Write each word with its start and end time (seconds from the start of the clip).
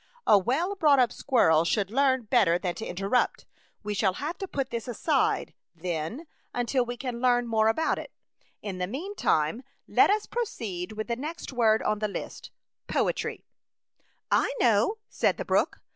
''A 0.25 0.43
well 0.43 0.73
brought 0.73 0.97
up 0.97 1.11
squirrel 1.11 1.63
should 1.63 1.91
know 1.91 2.17
better 2.27 2.57
than 2.57 2.73
to 2.73 2.85
interrupt. 2.87 3.45
We 3.83 3.93
shall 3.93 4.13
have 4.13 4.35
to 4.39 4.47
put 4.47 4.71
this 4.71 4.87
aside, 4.87 5.53
then, 5.75 6.25
until 6.55 6.83
we 6.83 6.97
can 6.97 7.21
learn 7.21 7.45
more 7.45 7.67
about 7.67 7.99
it. 7.99 8.11
In 8.63 8.81
A 8.81 8.87
Chautauqua 8.87 8.87
Idyl. 8.87 8.87
59 8.87 8.87
the 8.87 8.91
meantime, 9.57 9.63
let 9.87 10.09
us 10.09 10.25
proceed 10.25 10.91
with 10.93 11.07
tke 11.07 11.19
next 11.19 11.53
word 11.53 11.83
on 11.83 11.99
the 11.99 12.07
Hst, 12.07 12.49
poetry/'" 12.87 13.43
I 14.31 14.51
know," 14.59 14.97
said 15.07 15.37
the 15.37 15.45
brook. 15.45 15.83